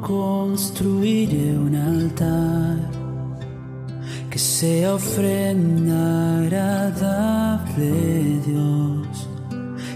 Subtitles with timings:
[0.00, 2.78] construiré un altar
[4.30, 7.90] que sea ofrenda agradable,
[8.46, 9.28] Dios.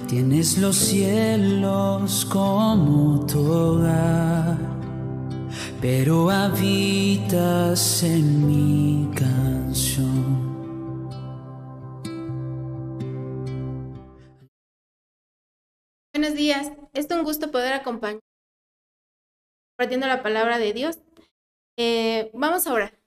[0.09, 3.83] Tienes los cielos como tu
[5.81, 10.55] pero habitas en mi canción.
[16.15, 18.24] Buenos días, es un gusto poder acompañar
[19.77, 20.99] compartiendo la palabra de Dios.
[21.77, 23.01] Eh, vamos a orar.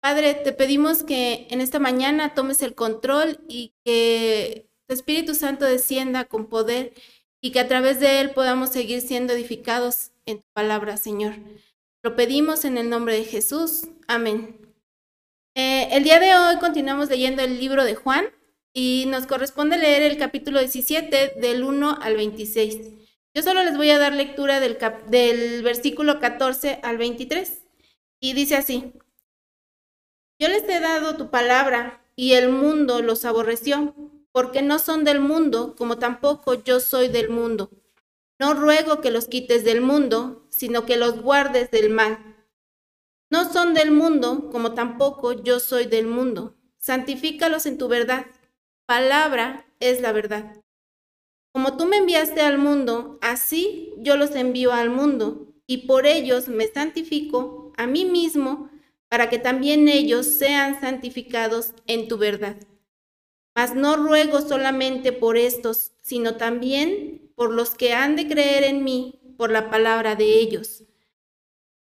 [0.00, 5.64] Padre, te pedimos que en esta mañana tomes el control y que tu Espíritu Santo
[5.64, 6.94] descienda con poder
[7.42, 11.34] y que a través de él podamos seguir siendo edificados en tu palabra, Señor.
[12.02, 13.88] Lo pedimos en el nombre de Jesús.
[14.06, 14.58] Amén.
[15.54, 18.26] Eh, el día de hoy continuamos leyendo el libro de Juan
[18.72, 23.05] y nos corresponde leer el capítulo 17 del 1 al 26.
[23.36, 27.64] Yo solo les voy a dar lectura del, versículo 14 al 23
[28.18, 28.94] y dice así.
[30.38, 33.94] Yo les he dado tu palabra y el mundo los aborreció,
[34.32, 37.68] porque no son del mundo, como tampoco yo soy del mundo.
[38.38, 42.38] No ruego que los quites del mundo, sino que los guardes del mal.
[43.28, 46.56] No son del mundo, como tampoco yo soy del mundo.
[46.78, 48.24] Santifícalos en tu verdad.
[48.86, 50.56] Palabra es la verdad.
[51.56, 56.48] Como tú me enviaste al mundo, así yo los envío al mundo, y por ellos
[56.48, 58.68] me santifico a mí mismo,
[59.08, 62.58] para que también ellos sean santificados en tu verdad.
[63.54, 68.84] Mas no ruego solamente por estos, sino también por los que han de creer en
[68.84, 70.84] mí por la palabra de ellos,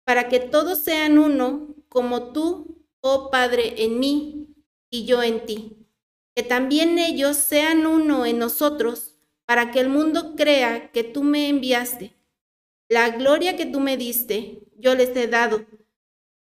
[0.05, 4.55] para que todos sean uno, como tú, oh Padre, en mí
[4.89, 5.85] y yo en ti.
[6.33, 9.14] Que también ellos sean uno en nosotros,
[9.45, 12.15] para que el mundo crea que tú me enviaste.
[12.89, 15.65] La gloria que tú me diste, yo les he dado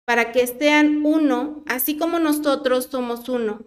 [0.06, 3.66] para que sean uno, así como nosotros somos uno.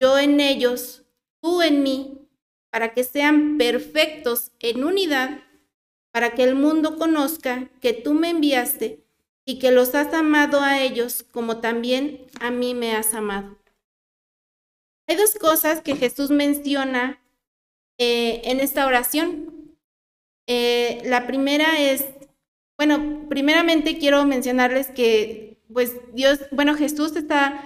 [0.00, 1.04] Yo en ellos,
[1.40, 2.28] tú en mí,
[2.70, 5.42] para que sean perfectos en unidad,
[6.12, 9.04] para que el mundo conozca que tú me enviaste
[9.44, 13.58] y que los has amado a ellos como también a mí me has amado.
[15.06, 17.20] Hay dos cosas que Jesús menciona
[17.98, 19.76] eh, en esta oración.
[20.46, 22.04] Eh, la primera es,
[22.76, 27.62] bueno, primeramente quiero mencionarles que pues Dios, bueno, Jesús está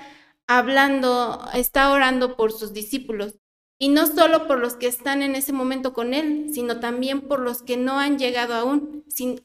[0.47, 3.37] hablando, está orando por sus discípulos.
[3.79, 7.41] Y no solo por los que están en ese momento con Él, sino también por
[7.41, 9.05] los que no han llegado aún.
[9.09, 9.41] Sin,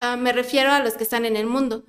[0.00, 1.84] ah, me refiero a los que están en el mundo.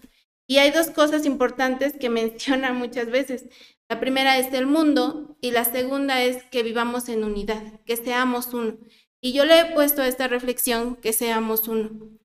[0.47, 3.45] Y hay dos cosas importantes que menciona muchas veces.
[3.89, 8.53] La primera es el mundo y la segunda es que vivamos en unidad, que seamos
[8.53, 8.77] uno.
[9.21, 12.17] Y yo le he puesto a esta reflexión que seamos uno.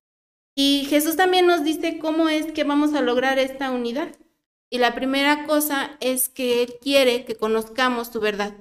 [0.55, 4.15] Y Jesús también nos dice cómo es que vamos a lograr esta unidad.
[4.69, 8.53] Y la primera cosa es que Él quiere que conozcamos su verdad.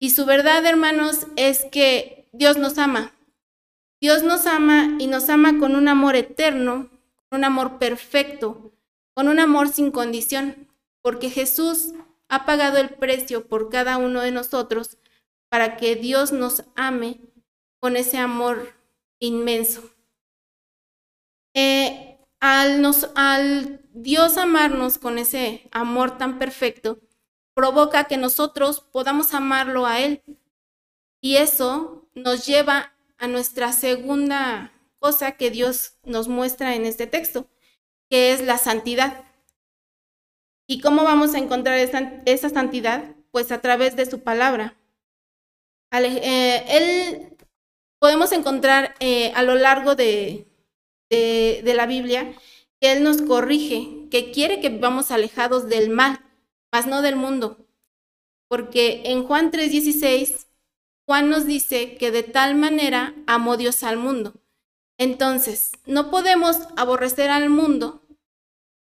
[0.00, 3.12] Y su verdad, hermanos, es que Dios nos ama.
[4.00, 6.88] Dios nos ama y nos ama con un amor eterno,
[7.30, 8.72] un amor perfecto,
[9.14, 10.68] con un amor sin condición,
[11.02, 11.92] porque Jesús
[12.28, 14.98] ha pagado el precio por cada uno de nosotros
[15.48, 17.20] para que Dios nos ame
[17.80, 18.74] con ese amor
[19.18, 19.90] inmenso.
[21.54, 27.00] Eh, al, nos, al Dios amarnos con ese amor tan perfecto,
[27.54, 30.22] provoca que nosotros podamos amarlo a Él.
[31.20, 37.48] Y eso nos lleva a nuestra segunda cosa que Dios nos muestra en este texto,
[38.10, 39.24] que es la santidad.
[40.66, 43.16] ¿Y cómo vamos a encontrar esa, santidad?
[43.30, 44.76] Pues a través de su palabra.
[45.92, 47.36] Eh, él
[47.98, 50.46] podemos encontrar eh, a lo largo de,
[51.10, 52.34] la Biblia,
[52.80, 56.20] que Él nos corrige, que quiere que vivamos alejados del mal,
[56.72, 57.66] mas no del mundo.
[58.48, 60.46] Porque en Juan 3:16,
[61.06, 64.34] Juan nos dice que de tal manera amó Dios al mundo.
[64.98, 68.02] Entonces, no podemos aborrecer al mundo,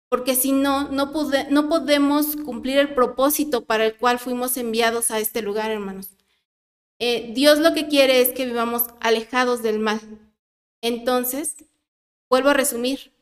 [0.08, 1.12] porque si no, no,
[1.50, 6.10] no podemos cumplir el propósito para el cual fuimos enviados a este lugar, hermanos.
[6.98, 10.00] Eh, Dios lo que quiere es que vivamos alejados del mal.
[10.80, 11.56] Entonces,
[12.28, 13.12] Vuelvo a resumir.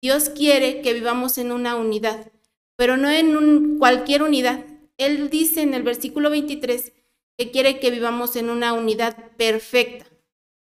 [0.00, 2.32] Dios quiere que vivamos en una unidad,
[2.76, 4.64] pero no en cualquier unidad.
[4.98, 6.92] Él dice en el versículo 23
[7.38, 10.06] que quiere que vivamos en una unidad perfecta.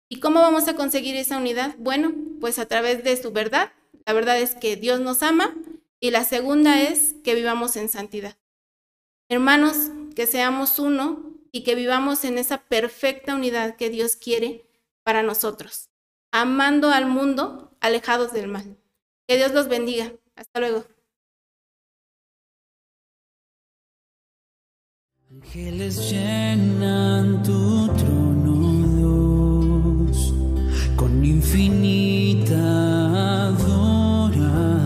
[0.08, 1.74] ¿Y cómo vamos a conseguir esa unidad?
[1.78, 3.72] Bueno, pues a través de su verdad.
[4.04, 5.54] La verdad es que Dios nos ama
[6.00, 8.36] y la segunda es que vivamos en santidad.
[9.28, 14.64] Hermanos, que seamos uno y que vivamos en esa perfecta unidad que Dios quiere
[15.02, 15.90] para nosotros
[16.36, 18.76] amando al mundo alejados del mal.
[19.26, 20.12] Que Dios los bendiga.
[20.34, 20.84] Hasta luego.
[25.30, 27.85] Ángeles llenan tu
[31.46, 32.58] infinita
[33.48, 34.82] adoración.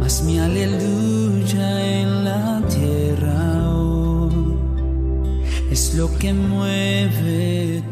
[0.00, 4.56] Mas mi aleluya en la tierra hoy
[5.70, 7.82] es lo que mueve